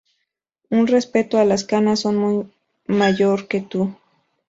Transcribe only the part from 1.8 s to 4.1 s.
que soy mayor que tú